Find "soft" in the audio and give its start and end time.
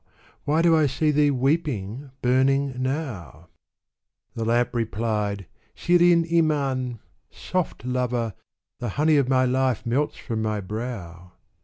7.51-7.85